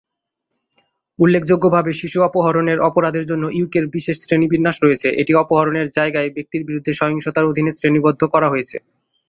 [1.19, 7.49] উল্লেখযোগ্যভাবে, শিশু অপহরণের অপরাধের জন্য ইউকে-র বিশেষ শ্রেণীবিন্যাস রয়েছে, এটি অপহরণের জায়গায় ব্যক্তির বিরুদ্ধে সহিংসতার
[7.51, 8.77] অধীনে শ্রেণীবদ্ধ করা হয়েছে।